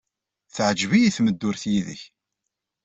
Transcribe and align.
Teɛjeb-iyi 0.53 1.09
tmeddurt 1.15 1.63
yid-k. 1.71 2.01